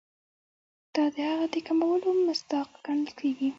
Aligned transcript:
دا 0.93 1.03
د 1.13 1.15
هغه 1.29 1.45
د 1.53 1.55
کمولو 1.67 2.07
مصداق 2.27 2.69
ګڼل 2.85 3.09
کیږي. 3.19 3.49